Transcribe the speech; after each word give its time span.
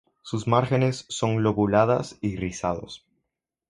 Sus 0.23 0.47
márgenes 0.47 1.05
son 1.09 1.43
lobuladas 1.43 2.17
y 2.21 2.35
rizados. 2.35 3.05